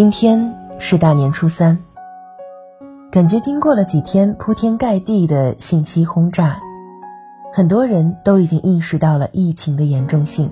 [0.00, 1.76] 今天是大年初三，
[3.10, 6.58] 感觉经过了几天铺天盖地的信息轰炸，
[7.52, 10.50] 很多人都已经意识到了疫情的严重性。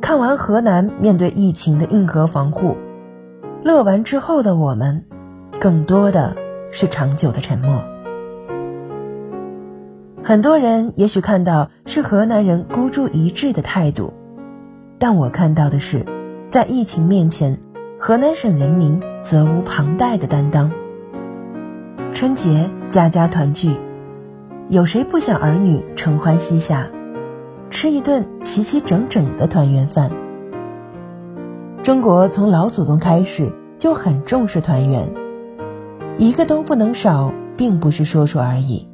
[0.00, 2.76] 看完河南面对疫情的硬核防护，
[3.64, 5.04] 乐完之后的我们，
[5.60, 6.36] 更多的
[6.70, 7.82] 是长久的沉默。
[10.22, 14.12] 很多人也许看到是河南人孤注一掷的态度，
[14.96, 16.06] 但我看到的是，
[16.48, 17.58] 在疫情面前。
[18.00, 20.70] 河南省人民责无旁贷的担当。
[22.12, 23.76] 春节家家团聚，
[24.68, 26.88] 有谁不想儿女承欢膝下，
[27.70, 30.12] 吃一顿齐齐整整的团圆饭？
[31.82, 35.12] 中国从老祖宗开始就很重视团圆，
[36.18, 38.88] 一个都不能少，并不是说说而已。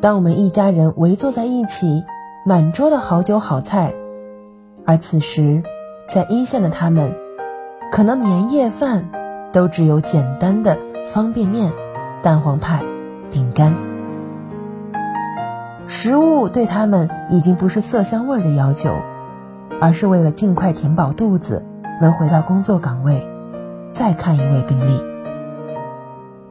[0.00, 2.04] 当我们一家人围坐在一起，
[2.46, 3.92] 满桌的好酒好菜，
[4.86, 5.64] 而此时。
[6.10, 7.14] 在一线的他们，
[7.92, 9.08] 可能年夜饭
[9.52, 11.72] 都只有简单的方便面、
[12.20, 12.82] 蛋黄派、
[13.30, 13.76] 饼干。
[15.86, 18.96] 食物对他们已经不是色香味的要求，
[19.80, 21.64] 而是为了尽快填饱肚子，
[22.00, 23.28] 能回到工作岗位，
[23.92, 25.00] 再看一位病例。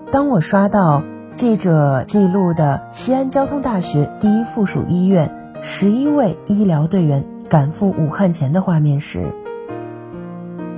[0.09, 1.03] 当我刷到
[1.35, 9.33] 记者记录的西安交通大学第一附属医院十一位医疗队员赶赴武汉前的画面时，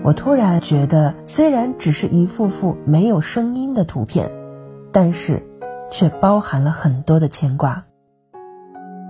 [0.03, 4.31] 我突然觉得，虽然只是一幅幅没有声音的图片，
[4.91, 5.45] 但是
[5.91, 7.85] 却包含了很多的牵挂。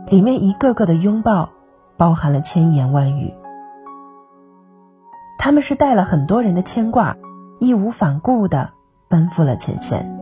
[0.08, 1.50] 里面一个个的拥抱，
[1.96, 3.34] 包含了千言万语。
[5.40, 7.16] 他们是带了很多人的牵挂，
[7.60, 8.72] 义无反顾的
[9.08, 10.20] 奔赴了前线。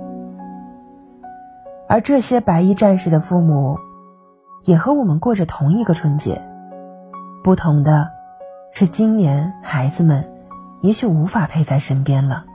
[1.88, 3.78] 而这些白衣战士的父母，
[4.66, 6.48] 也和我们过着同一个春节，
[7.44, 8.12] 不同的
[8.72, 10.39] 是，今年孩子们。
[10.82, 12.46] 也许无法陪在身边了。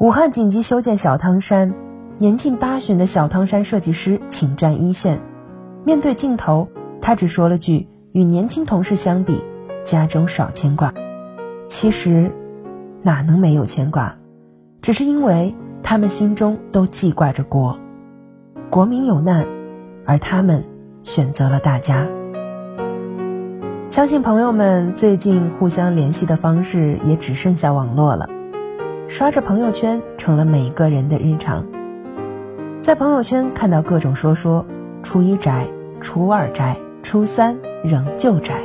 [0.00, 1.74] 武汉紧急修建小汤山，
[2.18, 5.20] 年近八旬的小汤山设计师请战一线。
[5.84, 6.68] 面对镜头，
[7.00, 9.42] 他只说了句：“与年轻同事相比，
[9.82, 10.92] 家中少牵挂。”
[11.66, 12.32] 其实，
[13.02, 14.16] 哪能没有牵挂？
[14.80, 17.78] 只是因为他们心中都记挂着国，
[18.70, 19.46] 国民有难，
[20.06, 20.64] 而他们
[21.02, 22.08] 选择了大家。
[23.88, 28.28] 相信朋友们最近互相联系的方式也只剩下网络了，
[29.08, 31.64] 刷着朋友圈成了每个人的日常。
[32.82, 34.66] 在朋友圈看到各种说说，
[35.02, 35.66] 初一宅，
[36.02, 38.56] 初二宅，初三仍旧宅，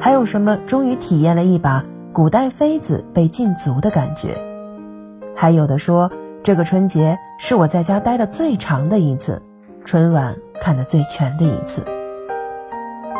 [0.00, 4.36] 还有什么终于体验了一把古代妃子被禁足的感觉，
[5.36, 6.10] 还有的说
[6.42, 9.40] 这个春节是我在家待的最长的一次，
[9.84, 11.84] 春晚看的最全的一次。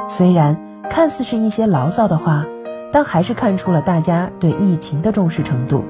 [0.08, 0.67] 虽然。
[0.90, 2.44] 看似是一些牢骚的话，
[2.92, 5.84] 但还是看出了大家对疫情的重视程度。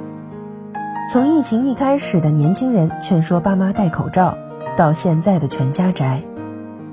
[1.11, 4.37] 从疫情一开始的年轻人劝说爸妈戴口罩，
[4.77, 6.23] 到现在的全家宅，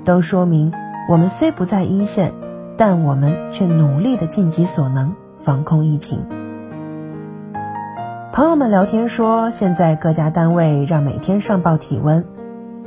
[0.04, 0.72] 都说明
[1.08, 2.32] 我们虽不在一线，
[2.78, 6.24] 但我们却努力的尽己所能防控疫情。
[8.32, 12.24] 朋友们聊天说，现在各家单位让每天上报体温，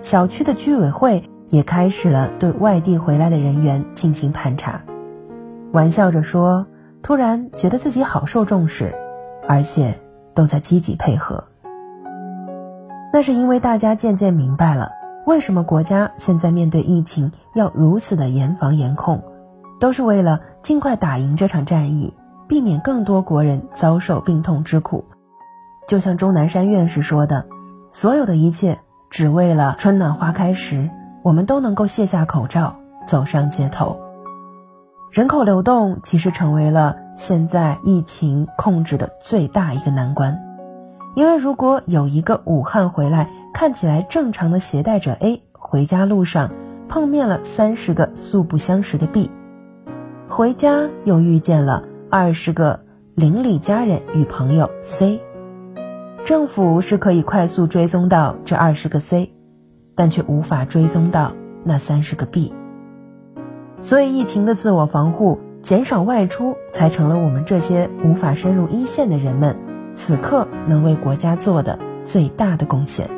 [0.02, 4.82] 小区的居委会也开始了对外地回来的人员进行盘查。
[5.72, 6.66] 玩笑着说
[7.04, 8.96] ：“突然觉得自己好受重视，
[9.48, 10.00] 而且
[10.34, 11.44] 都在积极配合。
[13.14, 14.90] 那是因为大家渐渐明白了，
[15.28, 19.24] 为什么国家现在面对疫情要如此的严防严控，
[19.80, 22.16] 都是为了尽快打赢这场战役，
[22.48, 25.06] 避免更多国人遭受病痛之苦。
[25.88, 27.46] 就像钟南山院士说的
[27.92, 28.80] ：‘所有的一切，
[29.12, 30.90] 只为了春暖花开时，
[31.22, 32.76] 我们都能够卸下口罩，
[33.06, 33.96] 走上街头。’”
[35.12, 40.40] 人口流动其实成为了现在疫情控制的最大一个难关，
[41.16, 46.52] 因为如果有一个武汉回来看起来正常的携带者 A 回家路上
[46.88, 49.32] 碰面了三十个素不相识的 B，
[50.28, 52.82] 回家又遇见了二十个
[53.16, 55.20] 邻里家人与朋友 C，
[56.24, 59.34] 政府是可以快速追踪到这二十个 C，
[59.96, 61.34] 但却无法追踪到
[61.64, 62.54] 那三十个 B。
[63.80, 69.58] 所以，疫情的自我防护、减少外出，才成了我们这些无法深入一线的人们
[69.94, 73.10] 此刻能为国家做的最大的贡献。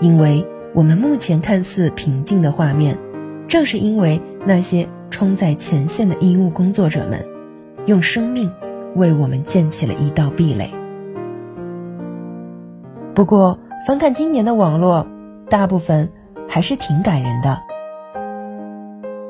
[0.00, 2.98] 因为我们目前看似平静的画面，
[3.46, 7.24] 正是因为那些冲在前线的医务工作者们，
[7.86, 8.50] 用生命
[8.96, 10.74] 为我们建起了一道壁垒。
[13.14, 15.06] 不过，翻看今年的网络，
[15.48, 16.10] 大部分
[16.48, 17.56] 还是挺感人的。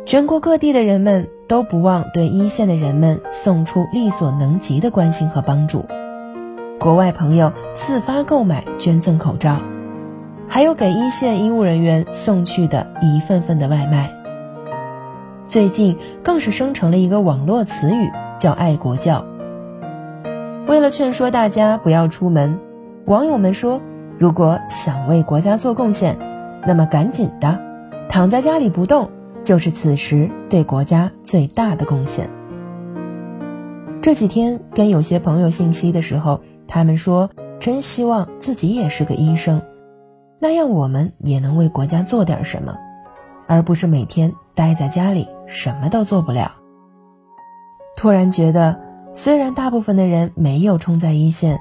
[0.07, 5.83] 全国各地的人们都不忘对一线的人们送出力所能及的关心和帮助。
[6.79, 9.57] 国外朋友自发购买捐赠口罩，
[10.47, 14.11] 还有给一线医务人员送去的一份份的外卖。
[15.49, 19.25] 最近更是生成了一个网络词语，叫“爱国教”。
[20.69, 22.59] 为了劝说大家不要出门，
[23.07, 23.81] 网友们说
[24.19, 26.19] ：“如果想为国家做贡献，
[26.67, 27.59] 那么赶紧的，
[28.07, 29.09] 躺在家里不动，
[29.45, 32.29] 就是此时对国家最大的贡献。”
[34.03, 36.41] 这几天跟有些朋友信息的时候。
[36.67, 37.29] 他们说
[37.61, 39.61] ：“真希望自己也是个医生，
[40.41, 42.75] 那样我们也能为国家做点什么，
[43.47, 46.57] 而不是每天待在家里什么都做不了。”
[47.99, 48.81] 突然觉得，
[49.13, 51.61] 虽然大部分的人没有冲在一线，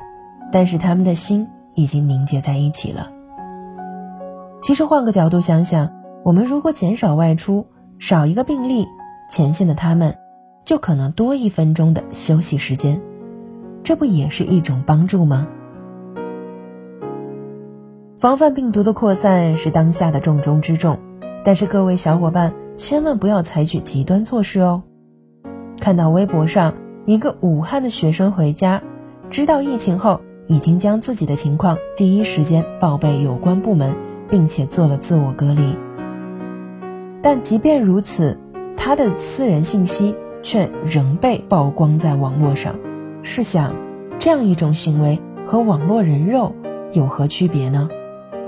[0.53, 3.12] 但是他们的心已经凝结在一起了。
[4.62, 5.91] 其实换个角度想想，
[6.24, 7.68] 我们如果减少外出，
[8.06, 8.86] 少一个病例，
[9.32, 10.18] 前线的他们
[10.66, 13.02] 就可能多一分钟的休息时间。
[13.82, 15.48] 这不也是一种帮助吗？
[18.18, 21.00] 防范病毒的扩散是当下的重中之重，
[21.46, 24.84] 但是各位小伙伴千万不要采取极端措施哦。
[25.80, 26.74] 看到微博上
[27.06, 28.82] 一个武汉的学生回家，
[29.30, 33.96] 知道疫情后，已经将自己的情况第一时间报备有关部门，
[34.28, 35.74] 并且做了自我隔离。
[37.24, 38.38] 但即便如此，
[38.75, 42.75] 他的私人信息却仍被曝光在网络上。
[43.24, 43.74] 试想，
[44.20, 46.54] 这样一种行为和网络人肉
[46.92, 47.90] 有何区别呢？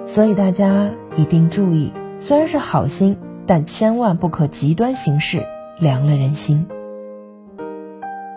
[0.04, 3.18] 所以大家一定注意，虽然是好心，
[3.48, 5.42] 但千万不可极端行事，
[5.80, 6.68] 凉了人心。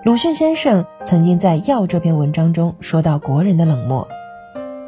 [0.05, 4.07] 鲁迅先生曾经在《药》这篇文章中说到国人的冷漠，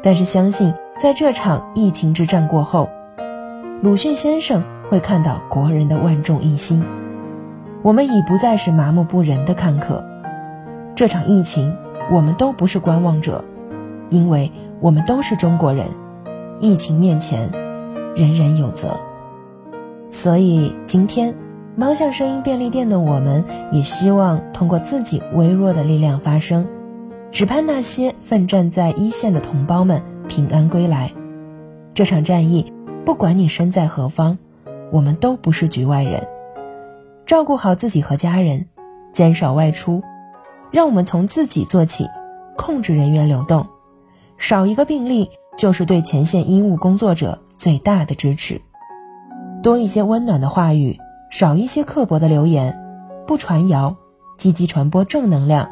[0.01, 2.89] 但是相信在这场疫情之战过后，
[3.81, 6.83] 鲁迅先生会看到国人的万众一心，
[7.81, 10.03] 我们已不再是麻木不仁的看客。
[10.95, 11.73] 这场疫情，
[12.11, 13.41] 我们都不是观望者，
[14.09, 14.51] 因为
[14.81, 15.87] 我们都是中国人。
[16.59, 17.49] 疫情面前，
[18.17, 18.99] 人人有责。
[20.09, 21.33] 所以今天，
[21.77, 26.67] 猫向声音便利店的我们，也希望通过自己微弱的力量发声，
[27.31, 31.13] 只盼那些奋战在一线的同胞们平安归来。
[31.93, 32.73] 这场战役，
[33.05, 34.37] 不管你身在何方，
[34.91, 36.27] 我们都不是局外人。
[37.25, 38.67] 照顾好自己和家人，
[39.13, 40.03] 减少外出。
[40.71, 42.07] 让我们从自己做起，
[42.55, 43.67] 控制人员流动，
[44.37, 48.61] 少一个病例就是对前线医务工作者最大的支持。
[49.61, 50.97] 多一些温暖的话语，
[51.29, 52.79] 少一些刻薄的留言，
[53.27, 53.97] 不传谣，
[54.37, 55.69] 积极传播正能量，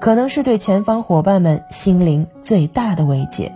[0.00, 3.52] 可能是对前方伙伴们心灵最大的慰藉。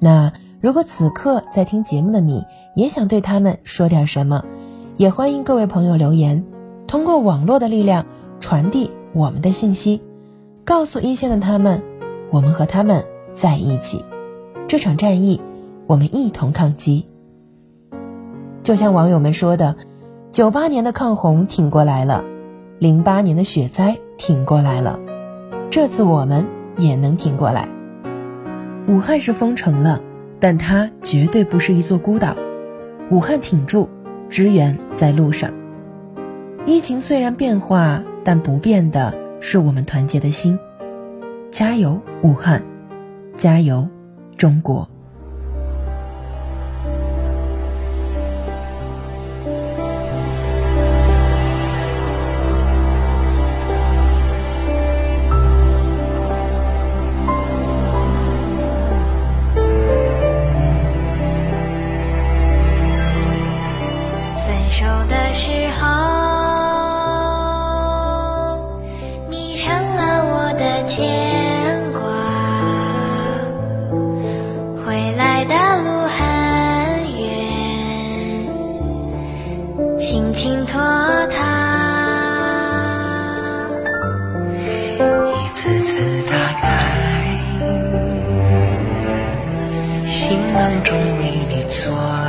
[0.00, 2.44] 那如果此刻在听节目的你
[2.74, 4.44] 也想对他们说点什么，
[4.96, 6.44] 也欢迎各位朋友留言，
[6.88, 8.06] 通过网络的力量
[8.40, 8.90] 传递。
[9.14, 10.02] 我们的信息，
[10.64, 11.82] 告诉一线的他们，
[12.30, 14.04] 我们和他们在一起。
[14.66, 15.40] 这场战役，
[15.86, 17.06] 我们一同抗击。
[18.62, 19.76] 就像网友们说的，
[20.30, 22.22] 九八年的抗洪挺过来了，
[22.78, 25.00] 零八年的雪灾挺过来了，
[25.70, 27.68] 这次我们也能挺过来。
[28.88, 30.02] 武汉是封城了，
[30.40, 32.36] 但它绝对不是一座孤岛。
[33.10, 33.88] 武汉挺住，
[34.28, 35.52] 支援在路上。
[36.66, 38.02] 疫情虽然变化。
[38.24, 40.58] 但不变的是我们团结的心，
[41.50, 42.62] 加油，武汉！
[43.38, 43.88] 加油，
[44.36, 44.86] 中国！
[90.82, 92.27] 中为你做。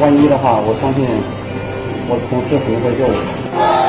[0.00, 1.04] 万一的话，我相信
[2.08, 3.87] 我同事肯定会救我。